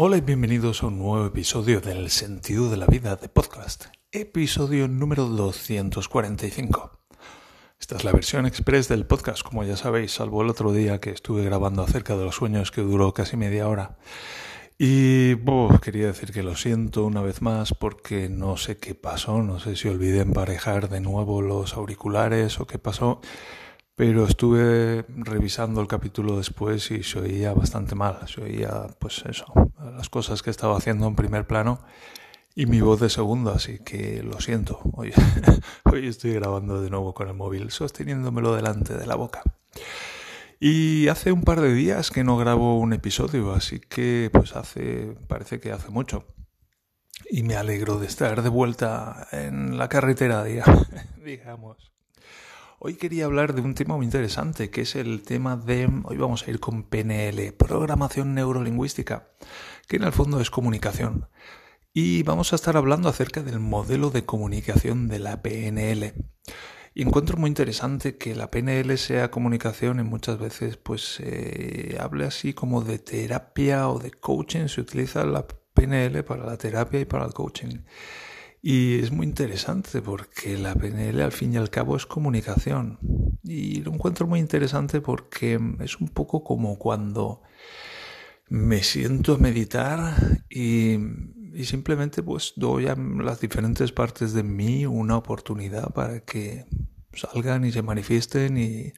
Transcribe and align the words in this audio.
Hola 0.00 0.18
y 0.18 0.20
bienvenidos 0.20 0.84
a 0.84 0.86
un 0.86 1.00
nuevo 1.00 1.26
episodio 1.26 1.80
del 1.80 2.08
Sentido 2.08 2.70
de 2.70 2.76
la 2.76 2.86
Vida 2.86 3.16
de 3.16 3.28
Podcast, 3.28 3.86
episodio 4.12 4.86
número 4.86 5.24
245. 5.24 7.00
Esta 7.80 7.96
es 7.96 8.04
la 8.04 8.12
versión 8.12 8.46
express 8.46 8.86
del 8.86 9.06
podcast, 9.06 9.42
como 9.42 9.64
ya 9.64 9.76
sabéis, 9.76 10.12
salvo 10.12 10.42
el 10.42 10.50
otro 10.50 10.70
día 10.70 11.00
que 11.00 11.10
estuve 11.10 11.42
grabando 11.42 11.82
acerca 11.82 12.16
de 12.16 12.22
los 12.24 12.36
sueños 12.36 12.70
que 12.70 12.80
duró 12.82 13.12
casi 13.12 13.36
media 13.36 13.66
hora. 13.66 13.98
Y 14.78 15.34
quería 15.82 16.06
decir 16.06 16.30
que 16.30 16.44
lo 16.44 16.54
siento 16.54 17.04
una 17.04 17.20
vez 17.20 17.42
más 17.42 17.74
porque 17.74 18.28
no 18.28 18.56
sé 18.56 18.78
qué 18.78 18.94
pasó, 18.94 19.42
no 19.42 19.58
sé 19.58 19.74
si 19.74 19.88
olvidé 19.88 20.20
emparejar 20.20 20.90
de 20.90 21.00
nuevo 21.00 21.42
los 21.42 21.74
auriculares 21.74 22.60
o 22.60 22.68
qué 22.68 22.78
pasó 22.78 23.20
pero 23.98 24.26
estuve 24.26 25.04
revisando 25.08 25.80
el 25.80 25.88
capítulo 25.88 26.36
después 26.36 26.88
y 26.92 27.02
se 27.02 27.18
oía 27.18 27.52
bastante 27.52 27.96
mal, 27.96 28.28
se 28.28 28.40
oía 28.40 28.86
pues 29.00 29.24
eso, 29.28 29.46
las 29.96 30.08
cosas 30.08 30.40
que 30.40 30.50
estaba 30.50 30.76
haciendo 30.76 31.08
en 31.08 31.16
primer 31.16 31.48
plano 31.48 31.80
y 32.54 32.66
mi 32.66 32.80
voz 32.80 33.00
de 33.00 33.10
segundo, 33.10 33.50
así 33.50 33.80
que 33.80 34.22
lo 34.22 34.40
siento, 34.40 34.78
hoy, 34.92 35.12
hoy 35.84 36.06
estoy 36.06 36.32
grabando 36.34 36.80
de 36.80 36.90
nuevo 36.90 37.12
con 37.12 37.26
el 37.26 37.34
móvil, 37.34 37.72
sosteniéndomelo 37.72 38.54
delante 38.54 38.94
de 38.94 39.04
la 39.04 39.16
boca. 39.16 39.42
Y 40.60 41.08
hace 41.08 41.32
un 41.32 41.42
par 41.42 41.60
de 41.60 41.74
días 41.74 42.12
que 42.12 42.22
no 42.22 42.36
grabo 42.36 42.78
un 42.78 42.92
episodio, 42.92 43.52
así 43.52 43.80
que 43.80 44.30
pues 44.32 44.54
hace, 44.54 45.16
parece 45.26 45.58
que 45.58 45.72
hace 45.72 45.90
mucho. 45.90 46.24
Y 47.28 47.42
me 47.42 47.56
alegro 47.56 47.98
de 47.98 48.06
estar 48.06 48.42
de 48.42 48.48
vuelta 48.48 49.26
en 49.32 49.76
la 49.76 49.88
carretera, 49.88 50.44
digamos. 51.24 51.97
Hoy 52.80 52.94
quería 52.94 53.24
hablar 53.24 53.56
de 53.56 53.60
un 53.60 53.74
tema 53.74 53.96
muy 53.96 54.06
interesante, 54.06 54.70
que 54.70 54.82
es 54.82 54.94
el 54.94 55.22
tema 55.22 55.56
de, 55.56 55.90
hoy 56.04 56.16
vamos 56.16 56.46
a 56.46 56.50
ir 56.52 56.60
con 56.60 56.84
PNL, 56.84 57.52
programación 57.54 58.34
neurolingüística, 58.34 59.30
que 59.88 59.96
en 59.96 60.04
el 60.04 60.12
fondo 60.12 60.40
es 60.40 60.48
comunicación. 60.48 61.28
Y 61.92 62.22
vamos 62.22 62.52
a 62.52 62.56
estar 62.56 62.76
hablando 62.76 63.08
acerca 63.08 63.42
del 63.42 63.58
modelo 63.58 64.10
de 64.10 64.24
comunicación 64.24 65.08
de 65.08 65.18
la 65.18 65.42
PNL. 65.42 66.14
Y 66.94 67.02
encuentro 67.02 67.36
muy 67.36 67.48
interesante 67.48 68.16
que 68.16 68.36
la 68.36 68.48
PNL 68.48 68.96
sea 68.96 69.32
comunicación 69.32 69.98
y 69.98 70.04
muchas 70.04 70.38
veces 70.38 70.76
pues 70.76 71.16
se 71.16 71.98
hable 72.00 72.26
así 72.26 72.54
como 72.54 72.82
de 72.82 73.00
terapia 73.00 73.88
o 73.88 73.98
de 73.98 74.12
coaching, 74.12 74.68
se 74.68 74.82
utiliza 74.82 75.24
la 75.24 75.48
PNL 75.74 76.22
para 76.22 76.46
la 76.46 76.56
terapia 76.56 77.00
y 77.00 77.06
para 77.06 77.26
el 77.26 77.32
coaching. 77.32 77.80
Y 78.60 78.98
es 78.98 79.12
muy 79.12 79.26
interesante 79.26 80.02
porque 80.02 80.58
la 80.58 80.74
PNL 80.74 81.20
al 81.22 81.32
fin 81.32 81.54
y 81.54 81.56
al 81.56 81.70
cabo 81.70 81.96
es 81.96 82.06
comunicación. 82.06 82.98
Y 83.44 83.82
lo 83.82 83.92
encuentro 83.92 84.26
muy 84.26 84.40
interesante 84.40 85.00
porque 85.00 85.58
es 85.80 86.00
un 86.00 86.08
poco 86.08 86.42
como 86.42 86.78
cuando 86.78 87.42
me 88.48 88.82
siento 88.82 89.34
a 89.34 89.38
meditar 89.38 90.14
y, 90.50 90.98
y 91.54 91.64
simplemente 91.64 92.22
pues 92.22 92.54
doy 92.56 92.88
a 92.88 92.96
las 92.96 93.40
diferentes 93.40 93.92
partes 93.92 94.32
de 94.32 94.42
mí 94.42 94.86
una 94.86 95.16
oportunidad 95.16 95.92
para 95.92 96.20
que 96.20 96.66
salgan 97.12 97.64
y 97.64 97.72
se 97.72 97.82
manifiesten 97.82 98.56
y, 98.58 98.92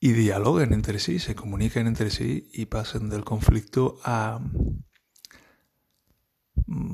y 0.00 0.12
dialoguen 0.12 0.72
entre 0.72 0.98
sí, 0.98 1.18
se 1.18 1.34
comuniquen 1.34 1.86
entre 1.86 2.10
sí 2.10 2.48
y 2.52 2.66
pasen 2.66 3.08
del 3.08 3.24
conflicto 3.24 3.98
a, 4.04 4.40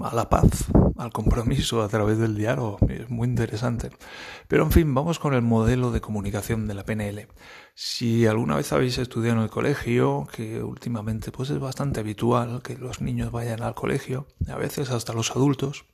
a 0.03 0.15
la 0.15 0.29
paz, 0.29 0.67
al 0.97 1.13
compromiso 1.13 1.83
a 1.83 1.89
través 1.89 2.19
del 2.19 2.37
diálogo. 2.37 2.79
Es 2.89 3.09
muy 3.11 3.29
interesante. 3.29 3.91
Pero 4.49 4.65
en 4.65 4.73
fin, 4.73 4.95
vamos 4.95 5.19
con 5.19 5.35
el 5.35 5.43
modelo 5.43 5.91
de 5.91 6.01
comunicación 6.01 6.67
de 6.67 6.75
la 6.75 6.85
PNL. 6.85 7.29
Si 7.75 8.27
alguna 8.27 8.57
vez 8.57 8.73
habéis 8.73 8.99
estudiado 8.99 9.39
en 9.39 9.45
el 9.45 9.51
colegio, 9.51 10.29
que 10.33 10.63
últimamente 10.63 11.33
pues 11.33 11.51
es 11.51 11.59
bastante 11.59 12.01
habitual 12.01 12.63
que 12.63 12.77
los 12.77 13.01
niños 13.01 13.33
vayan 13.33 13.63
al 13.63 13.75
colegio, 13.75 14.27
a 14.49 14.57
veces 14.57 14.91
hasta 14.91 15.15
los 15.15 15.31
adultos, 15.31 15.87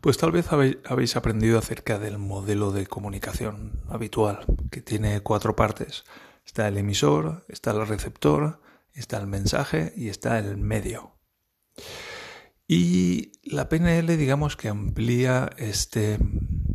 pues 0.00 0.16
tal 0.16 0.32
vez 0.32 0.46
habéis 0.50 1.16
aprendido 1.16 1.58
acerca 1.58 1.98
del 1.98 2.18
modelo 2.18 2.72
de 2.72 2.86
comunicación 2.86 3.82
habitual, 3.88 4.46
que 4.70 4.80
tiene 4.80 5.20
cuatro 5.20 5.56
partes. 5.56 6.04
Está 6.46 6.68
el 6.68 6.78
emisor, 6.78 7.44
está 7.48 7.72
el 7.72 7.86
receptor, 7.86 8.62
está 8.94 9.18
el 9.18 9.26
mensaje 9.26 9.92
y 9.96 10.08
está 10.08 10.38
el 10.38 10.56
medio. 10.56 11.16
Y 12.72 13.32
la 13.42 13.68
PNL, 13.68 14.16
digamos 14.16 14.56
que 14.56 14.68
amplía 14.68 15.50
este, 15.58 16.20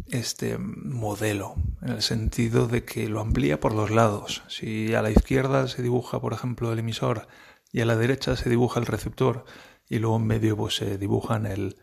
este 0.10 0.58
modelo, 0.58 1.56
en 1.82 1.88
el 1.88 2.02
sentido 2.02 2.68
de 2.68 2.84
que 2.84 3.08
lo 3.08 3.22
amplía 3.22 3.62
por 3.62 3.74
los 3.74 3.92
lados. 3.92 4.44
Si 4.50 4.94
a 4.94 5.02
la 5.02 5.10
izquierda 5.10 5.70
se 5.70 5.82
dibuja, 5.82 6.20
por 6.20 6.34
ejemplo, 6.34 6.74
el 6.74 6.80
emisor 6.80 7.30
y 7.72 7.80
a 7.80 7.86
la 7.86 7.96
derecha 7.96 8.36
se 8.36 8.50
dibuja 8.50 8.82
el 8.82 8.88
receptor 8.88 9.46
y 9.88 10.00
luego 10.00 10.18
en 10.18 10.28
medio 10.28 10.58
pues 10.58 10.76
se 10.76 10.98
dibujan 10.98 11.46
el, 11.46 11.78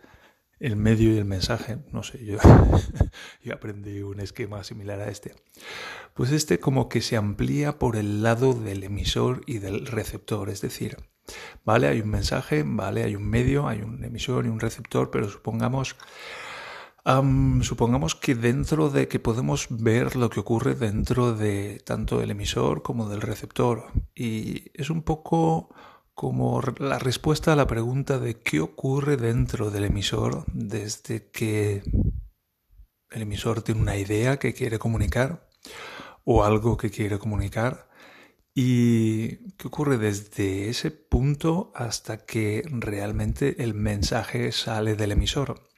el 0.61 0.77
medio 0.77 1.15
y 1.15 1.17
el 1.17 1.25
mensaje. 1.25 1.79
No 1.91 2.03
sé, 2.03 2.23
yo, 2.23 2.37
yo 3.43 3.55
aprendí 3.55 4.03
un 4.03 4.21
esquema 4.21 4.63
similar 4.63 5.01
a 5.01 5.09
este. 5.09 5.37
Pues 6.13 6.33
este 6.33 6.61
como 6.61 6.91
que 6.91 7.01
se 7.01 7.17
amplía 7.17 7.79
por 7.79 7.97
el 7.97 8.23
lado 8.23 8.53
del 8.53 8.85
emisor 8.85 9.41
y 9.47 9.57
del 9.57 9.87
receptor, 9.87 10.51
es 10.51 10.61
decir, 10.61 10.99
¿Vale? 11.65 11.89
Hay 11.89 12.01
un 12.01 12.11
mensaje, 12.11 12.65
¿vale? 12.67 13.05
Hay 13.05 13.17
un 13.17 13.29
medio, 13.29 13.69
hay 13.69 13.83
un 13.83 14.05
emisor 14.05 14.47
y 14.47 14.49
un 14.49 14.61
receptor, 14.61 15.11
pero 15.11 15.29
supongamos, 15.29 15.97
supongamos 17.63 18.15
que 18.15 18.35
dentro 18.35 18.91
de 18.91 19.09
que 19.09 19.19
podemos 19.19 19.67
ver 19.71 20.17
lo 20.17 20.31
que 20.31 20.41
ocurre 20.41 20.75
dentro 20.75 21.33
de 21.35 21.81
tanto 21.85 22.21
el 22.21 22.31
emisor 22.31 22.83
como 22.83 23.09
del 23.09 23.21
receptor. 23.21 23.87
Y 24.15 24.71
es 24.75 24.91
un 24.91 25.03
poco 25.03 25.75
como 26.15 26.61
la 26.79 26.99
respuesta 26.99 27.53
a 27.53 27.57
la 27.57 27.67
pregunta 27.67 28.19
de 28.19 28.41
qué 28.41 28.61
ocurre 28.61 29.17
dentro 29.17 29.71
del 29.71 29.85
emisor 29.85 30.45
desde 30.53 31.31
que 31.31 31.83
el 33.11 33.23
emisor 33.23 33.63
tiene 33.63 33.81
una 33.81 33.97
idea 33.97 34.39
que 34.39 34.55
quiere 34.55 34.79
comunicar 34.79 35.49
o 36.25 36.45
algo 36.45 36.77
que 36.77 36.91
quiere 36.91 37.19
comunicar 37.19 37.89
¿Y 38.55 39.53
qué 39.53 39.69
ocurre 39.69 39.97
desde 39.97 40.69
ese 40.69 40.91
punto 40.91 41.73
hasta 41.75 42.27
que 42.27 42.63
realmente 42.71 43.63
el 43.63 43.73
mensaje 43.73 44.53
sale 44.53 44.95
del 44.95 45.13
emisor? 45.13 45.69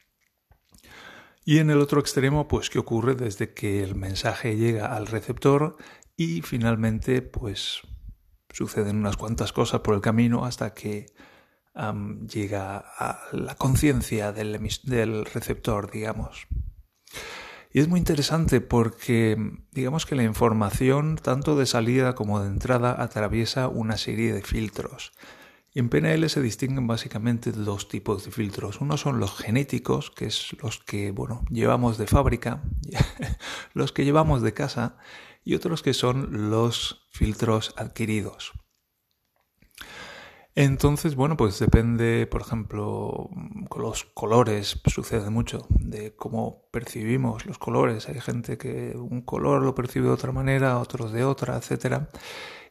Y 1.45 1.59
en 1.59 1.69
el 1.69 1.79
otro 1.79 2.01
extremo, 2.01 2.47
pues, 2.47 2.69
¿qué 2.69 2.79
ocurre 2.79 3.15
desde 3.15 3.53
que 3.53 3.81
el 3.81 3.95
mensaje 3.95 4.57
llega 4.57 4.93
al 4.95 5.07
receptor 5.07 5.77
y 6.17 6.41
finalmente, 6.41 7.21
pues, 7.21 7.81
suceden 8.51 8.97
unas 8.97 9.15
cuantas 9.15 9.53
cosas 9.53 9.81
por 9.81 9.95
el 9.95 10.01
camino 10.01 10.43
hasta 10.43 10.73
que 10.73 11.05
llega 12.27 12.77
a 12.77 13.19
la 13.31 13.55
conciencia 13.55 14.31
del, 14.31 14.59
del 14.83 15.25
receptor, 15.25 15.91
digamos? 15.91 16.47
Y 17.75 17.81
es 17.81 17.89
muy 17.89 17.99
interesante 17.99 18.61
porque 18.61 19.35
digamos 19.73 20.05
que 20.05 20.15
la 20.15 20.23
información, 20.23 21.17
tanto 21.21 21.57
de 21.57 21.65
salida 21.65 22.15
como 22.15 22.39
de 22.39 22.47
entrada, 22.47 23.03
atraviesa 23.03 23.67
una 23.67 23.97
serie 23.97 24.31
de 24.31 24.41
filtros. 24.43 25.11
Y 25.73 25.79
en 25.79 25.89
PNL 25.89 26.29
se 26.29 26.41
distinguen 26.41 26.87
básicamente 26.87 27.51
dos 27.51 27.89
tipos 27.89 28.23
de 28.23 28.31
filtros. 28.31 28.79
Uno 28.79 28.95
son 28.95 29.19
los 29.19 29.35
genéticos, 29.35 30.09
que 30.09 30.27
es 30.27 30.55
los 30.63 30.79
que, 30.79 31.11
bueno, 31.11 31.43
llevamos 31.49 31.97
de 31.97 32.07
fábrica, 32.07 32.63
los 33.73 33.91
que 33.91 34.05
llevamos 34.05 34.41
de 34.41 34.53
casa, 34.53 34.95
y 35.43 35.55
otros 35.55 35.83
que 35.83 35.93
son 35.93 36.49
los 36.49 37.09
filtros 37.11 37.73
adquiridos. 37.75 38.53
Entonces, 40.57 41.15
bueno, 41.15 41.35
pues 41.35 41.59
depende, 41.59 42.27
por 42.27 42.41
ejemplo, 42.41 43.29
con 43.67 43.81
los 43.81 44.05
colores, 44.05 44.79
sucede 44.85 45.29
mucho, 45.29 45.67
de 45.69 46.15
cómo 46.15 46.69
percibimos 46.71 47.45
los 47.45 47.57
colores. 47.57 48.07
Hay 48.07 48.21
gente 48.21 48.57
que 48.57 48.95
un 48.95 49.21
color 49.21 49.63
lo 49.63 49.75
percibe 49.75 50.07
de 50.07 50.13
otra 50.13 50.31
manera, 50.31 50.79
otros 50.79 51.11
de 51.11 51.25
otra, 51.25 51.57
etcétera. 51.57 52.09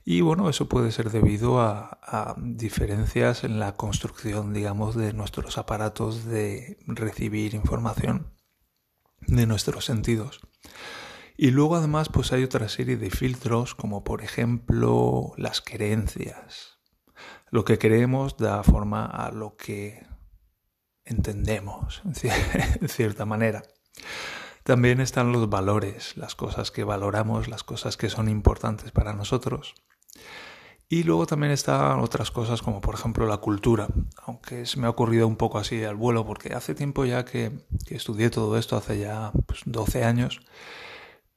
Y 0.03 0.23
bueno, 0.23 0.49
eso 0.49 0.67
puede 0.67 0.93
ser 0.93 1.11
debido 1.11 1.61
a, 1.61 1.99
a, 2.03 2.37
diferencias 2.39 3.45
en 3.45 3.61
la 3.61 3.77
construcción, 3.77 4.55
digamos, 4.55 4.97
de 4.97 5.13
nuestros 5.13 5.59
aparatos 5.59 6.25
de 6.25 6.79
recibir 6.87 7.55
información, 7.55 8.33
de 9.27 9.47
nuestros 9.47 9.85
sentidos. 9.85 10.41
Y 11.37 11.51
luego 11.51 11.77
además, 11.77 12.09
pues 12.09 12.33
hay 12.33 12.45
otra 12.45 12.69
serie 12.71 12.97
de 12.97 13.11
filtros, 13.11 13.75
como 13.75 14.05
por 14.05 14.23
ejemplo 14.23 15.35
las 15.37 15.61
creencias 15.61 16.74
lo 17.51 17.65
que 17.65 17.79
creemos 17.79 18.37
da 18.37 18.63
forma 18.63 19.07
a 19.07 19.31
lo 19.31 19.57
que 19.57 20.07
entendemos, 21.05 22.03
en 22.81 22.89
cierta 22.89 23.25
manera. 23.25 23.63
También 24.65 25.01
están 25.01 25.31
los 25.33 25.51
valores, 25.51 26.17
las 26.17 26.35
cosas 26.35 26.71
que 26.71 26.85
valoramos, 26.85 27.49
las 27.49 27.65
cosas 27.65 27.97
que 27.97 28.09
son 28.09 28.29
importantes 28.29 28.93
para 28.93 29.13
nosotros. 29.13 29.75
Y 30.89 31.03
luego 31.03 31.27
también 31.27 31.53
están 31.53 32.01
otras 32.01 32.31
cosas 32.31 32.63
como 32.63 32.81
por 32.81 32.95
ejemplo 32.95 33.27
la 33.27 33.39
cultura, 33.39 33.89
aunque 34.23 34.65
se 34.67 34.79
me 34.79 34.87
ha 34.87 34.91
ocurrido 34.91 35.27
un 35.27 35.37
poco 35.37 35.59
así 35.59 35.83
al 35.83 35.97
vuelo 35.97 36.25
porque 36.27 36.55
hace 36.55 36.75
tiempo 36.75 37.05
ya 37.05 37.25
que, 37.25 37.53
estudié 37.89 38.31
todo 38.31 38.57
esto, 38.59 38.77
hace 38.77 38.99
ya 38.99 39.33
pues, 39.47 39.63
12 39.65 40.05
años, 40.05 40.41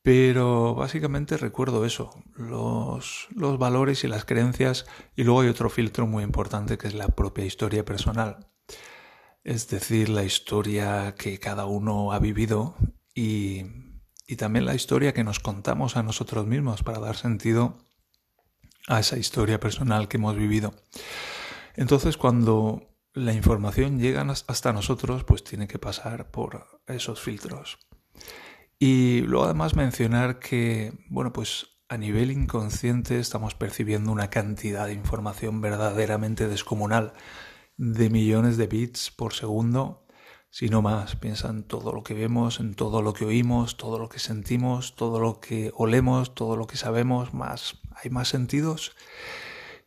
Pero 0.07 0.73
básicamente 0.73 1.35
recuerdo 1.35 1.83
eso, 1.83 2.23
los, 2.37 3.27
los 3.35 3.59
valores 3.59 4.05
y 4.05 4.07
las 4.07 4.23
creencias 4.23 4.85
y 5.17 5.25
luego 5.25 5.41
hay 5.41 5.49
otro 5.49 5.69
filtro 5.69 6.07
muy 6.07 6.23
importante 6.23 6.77
que 6.77 6.87
es 6.87 6.93
la 6.93 7.09
propia 7.09 7.43
historia 7.43 7.83
personal. 7.83 8.47
Es 9.43 9.67
decir, 9.67 10.07
la 10.07 10.23
historia 10.23 11.13
que 11.15 11.39
cada 11.39 11.65
uno 11.65 12.13
ha 12.13 12.19
vivido 12.19 12.77
y, 13.13 13.63
y 14.25 14.37
también 14.37 14.63
la 14.63 14.75
historia 14.75 15.13
que 15.13 15.25
nos 15.25 15.41
contamos 15.41 15.97
a 15.97 16.03
nosotros 16.03 16.47
mismos 16.47 16.83
para 16.83 16.99
dar 16.99 17.17
sentido 17.17 17.77
a 18.87 19.01
esa 19.01 19.17
historia 19.17 19.59
personal 19.59 20.07
que 20.07 20.15
hemos 20.15 20.37
vivido. 20.37 20.73
Entonces, 21.75 22.15
cuando 22.15 22.95
la 23.11 23.33
información 23.33 23.99
llega 23.99 24.25
hasta 24.47 24.71
nosotros, 24.71 25.25
pues 25.25 25.43
tiene 25.43 25.67
que 25.67 25.79
pasar 25.79 26.31
por 26.31 26.65
esos 26.87 27.19
filtros. 27.19 27.77
Y 28.79 29.21
luego 29.21 29.45
además 29.45 29.75
mencionar 29.75 30.39
que, 30.39 30.93
bueno, 31.09 31.33
pues 31.33 31.67
a 31.89 31.97
nivel 31.97 32.31
inconsciente 32.31 33.19
estamos 33.19 33.55
percibiendo 33.55 34.11
una 34.11 34.29
cantidad 34.29 34.87
de 34.87 34.93
información 34.93 35.61
verdaderamente 35.61 36.47
descomunal, 36.47 37.13
de 37.77 38.09
millones 38.09 38.57
de 38.57 38.67
bits 38.67 39.11
por 39.11 39.33
segundo, 39.33 40.05
si 40.49 40.69
no 40.69 40.81
más. 40.81 41.15
Piensa 41.15 41.49
en 41.49 41.63
todo 41.63 41.93
lo 41.93 42.03
que 42.03 42.13
vemos, 42.13 42.59
en 42.59 42.75
todo 42.75 43.01
lo 43.01 43.13
que 43.13 43.25
oímos, 43.25 43.77
todo 43.77 43.99
lo 43.99 44.09
que 44.09 44.19
sentimos, 44.19 44.95
todo 44.95 45.19
lo 45.19 45.39
que 45.39 45.71
olemos, 45.75 46.35
todo 46.35 46.55
lo 46.55 46.67
que 46.67 46.77
sabemos, 46.77 47.33
más 47.33 47.79
hay 47.95 48.11
más 48.11 48.27
sentidos. 48.27 48.95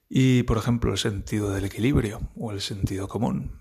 Y, 0.09 0.43
por 0.45 0.59
ejemplo, 0.59 0.91
el 0.93 0.99
sentido 0.99 1.53
del 1.53 1.65
equilibrio 1.65 2.21
o 2.37 2.51
el 2.51 2.61
sentido 2.61 3.09
común. 3.09 3.61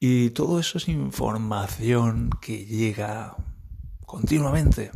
Y 0.00 0.30
todo 0.30 0.58
eso 0.58 0.78
es 0.78 0.88
información 0.88 2.30
que 2.40 2.66
llega 2.66 3.36
continuamente. 4.06 4.92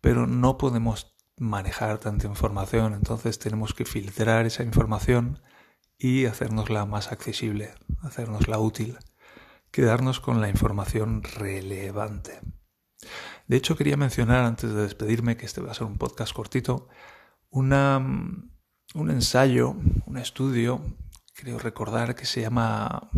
Pero 0.00 0.26
no 0.26 0.56
podemos 0.56 1.14
manejar 1.36 1.98
tanta 1.98 2.26
información, 2.26 2.94
entonces 2.94 3.38
tenemos 3.38 3.74
que 3.74 3.84
filtrar 3.84 4.46
esa 4.46 4.62
información 4.62 5.40
y 5.98 6.26
hacernosla 6.26 6.86
más 6.86 7.12
accesible, 7.12 7.74
hacernosla 8.02 8.58
útil, 8.58 8.98
quedarnos 9.70 10.20
con 10.20 10.40
la 10.40 10.48
información 10.48 11.22
relevante. 11.22 12.40
De 13.46 13.56
hecho, 13.56 13.76
quería 13.76 13.96
mencionar 13.96 14.44
antes 14.44 14.72
de 14.72 14.82
despedirme, 14.82 15.36
que 15.36 15.46
este 15.46 15.60
va 15.60 15.72
a 15.72 15.74
ser 15.74 15.86
un 15.86 15.98
podcast 15.98 16.32
cortito, 16.32 16.88
una, 17.50 17.98
un 17.98 19.10
ensayo, 19.10 19.76
un 20.06 20.18
estudio, 20.18 20.96
creo 21.34 21.58
recordar 21.58 22.14
que 22.14 22.26
se 22.26 22.42
llama 22.42 23.10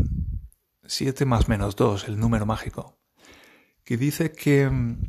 7 0.84 1.24
más 1.24 1.48
menos 1.48 1.76
2, 1.76 2.08
el 2.08 2.18
número 2.18 2.46
mágico 2.46 2.99
que 3.90 3.96
dice 3.96 4.30
que 4.30 4.70
mm, 4.70 5.02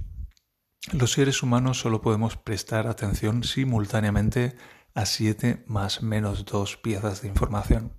los 0.93 1.11
seres 1.11 1.43
humanos 1.43 1.79
solo 1.79 2.01
podemos 2.01 2.35
prestar 2.35 2.87
atención 2.87 3.43
simultáneamente 3.43 4.55
a 4.95 5.05
siete 5.05 5.63
más 5.67 6.01
menos 6.01 6.45
dos 6.45 6.77
piezas 6.77 7.21
de 7.21 7.27
información. 7.27 7.93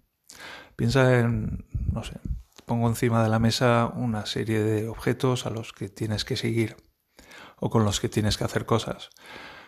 Piensa 0.75 1.21
en, 1.21 1.67
no 1.93 2.03
sé, 2.03 2.19
pongo 2.67 2.89
encima 2.89 3.23
de 3.23 3.29
la 3.29 3.39
mesa 3.39 3.93
una 3.95 4.27
serie 4.27 4.59
de 4.59 4.89
objetos 4.89 5.47
a 5.47 5.51
los 5.51 5.73
que 5.73 5.89
tienes 5.89 6.25
que 6.25 6.37
seguir 6.37 6.75
o 7.61 7.71
con 7.71 7.85
los 7.85 8.01
que 8.01 8.09
tienes 8.09 8.37
que 8.37 8.43
hacer 8.43 8.67
cosas. 8.67 9.11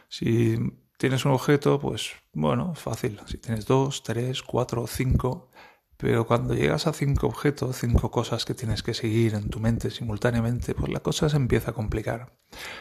Si 0.09 0.59
tienes 0.99 1.25
un 1.25 1.31
objeto, 1.31 1.79
pues 1.79 2.11
bueno, 2.33 2.75
fácil. 2.75 3.21
Si 3.27 3.39
tienes 3.39 3.67
dos, 3.67 4.03
tres, 4.03 4.43
cuatro, 4.43 4.89
cinco, 4.89 5.49
pero 5.96 6.26
cuando 6.26 6.55
llegas 6.55 6.87
a 6.87 6.93
cinco 6.93 7.26
objetos, 7.26 7.76
cinco 7.79 8.11
cosas 8.11 8.44
que 8.44 8.55
tienes 8.55 8.82
que 8.82 8.94
seguir 8.94 9.35
en 9.35 9.49
tu 9.49 9.61
mente 9.61 9.91
simultáneamente, 9.91 10.75
pues 10.75 10.93
la 10.93 11.00
cosa 11.00 11.29
se 11.29 11.37
empieza 11.37 11.70
a 11.70 11.75
complicar. 11.75 12.37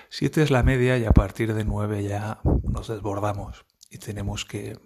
Siete 0.10 0.42
es 0.42 0.52
la 0.52 0.64
media 0.64 0.98
y 0.98 1.06
a 1.06 1.12
partir 1.12 1.54
de 1.54 1.64
nueve 1.64 2.04
ya 2.04 2.40
nos 2.64 2.88
desbordamos 2.88 3.66
y 3.90 4.00
tenemos 4.00 4.46
que 4.46 4.80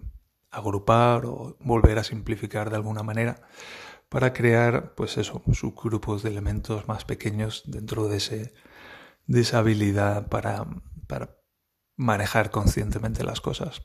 agrupar 0.50 1.26
o 1.26 1.56
volver 1.60 1.98
a 1.98 2.04
simplificar 2.04 2.70
de 2.70 2.76
alguna 2.76 3.02
manera 3.02 3.42
para 4.08 4.32
crear, 4.32 4.94
pues 4.94 5.18
eso, 5.18 5.42
subgrupos 5.52 6.22
de 6.22 6.30
elementos 6.30 6.88
más 6.88 7.04
pequeños 7.04 7.64
dentro 7.66 8.08
de, 8.08 8.16
ese, 8.16 8.54
esa 9.28 9.58
habilidad 9.58 10.28
para 10.28 10.66
manejar 11.96 12.50
conscientemente 12.50 13.24
las 13.24 13.40
cosas. 13.40 13.82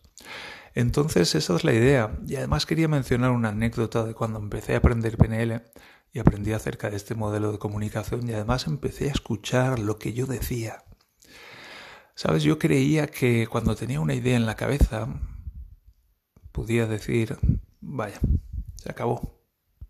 Entonces 0.75 1.35
esa 1.35 1.55
es 1.55 1.63
la 1.63 1.73
idea. 1.73 2.17
Y 2.27 2.35
además 2.35 2.65
quería 2.65 2.87
mencionar 2.87 3.31
una 3.31 3.49
anécdota 3.49 4.03
de 4.03 4.13
cuando 4.13 4.39
empecé 4.39 4.73
a 4.75 4.77
aprender 4.77 5.17
PNL 5.17 5.63
y 6.11 6.19
aprendí 6.19 6.53
acerca 6.53 6.89
de 6.89 6.97
este 6.97 7.15
modelo 7.15 7.51
de 7.51 7.59
comunicación 7.59 8.27
y 8.27 8.33
además 8.33 8.67
empecé 8.67 9.09
a 9.09 9.11
escuchar 9.11 9.79
lo 9.79 9.97
que 9.97 10.13
yo 10.13 10.25
decía. 10.25 10.83
Sabes, 12.15 12.43
yo 12.43 12.59
creía 12.59 13.07
que 13.07 13.47
cuando 13.47 13.75
tenía 13.75 13.99
una 13.99 14.13
idea 14.13 14.37
en 14.37 14.45
la 14.45 14.55
cabeza 14.55 15.07
podía 16.51 16.85
decir, 16.85 17.37
vaya, 17.81 18.19
se 18.75 18.91
acabó. 18.91 19.32